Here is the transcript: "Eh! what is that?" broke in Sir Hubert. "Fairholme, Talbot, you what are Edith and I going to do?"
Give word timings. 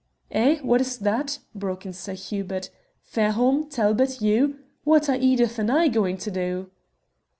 "Eh! 0.31 0.57
what 0.63 0.81
is 0.81 0.97
that?" 0.97 1.37
broke 1.53 1.85
in 1.85 1.93
Sir 1.93 2.13
Hubert. 2.15 2.71
"Fairholme, 3.03 3.69
Talbot, 3.69 4.19
you 4.19 4.57
what 4.83 5.07
are 5.07 5.15
Edith 5.15 5.59
and 5.59 5.71
I 5.71 5.89
going 5.89 6.17
to 6.17 6.31
do?" 6.31 6.71